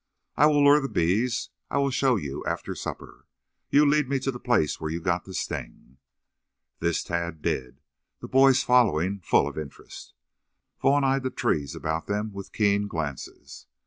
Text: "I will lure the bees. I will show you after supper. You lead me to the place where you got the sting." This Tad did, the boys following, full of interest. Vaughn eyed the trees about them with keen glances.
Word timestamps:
"I 0.35 0.47
will 0.47 0.63
lure 0.63 0.81
the 0.81 0.89
bees. 0.89 1.51
I 1.69 1.77
will 1.77 1.91
show 1.91 2.15
you 2.15 2.43
after 2.45 2.73
supper. 2.73 3.27
You 3.69 3.85
lead 3.85 4.09
me 4.09 4.17
to 4.21 4.31
the 4.31 4.39
place 4.39 4.81
where 4.81 4.89
you 4.89 4.99
got 4.99 5.25
the 5.25 5.33
sting." 5.35 5.97
This 6.79 7.03
Tad 7.03 7.43
did, 7.43 7.81
the 8.19 8.27
boys 8.27 8.63
following, 8.63 9.19
full 9.19 9.47
of 9.47 9.59
interest. 9.59 10.15
Vaughn 10.81 11.03
eyed 11.03 11.21
the 11.21 11.29
trees 11.29 11.75
about 11.75 12.07
them 12.07 12.31
with 12.33 12.51
keen 12.51 12.87
glances. 12.87 13.67